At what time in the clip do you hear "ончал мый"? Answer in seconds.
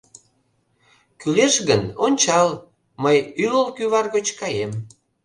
2.05-3.17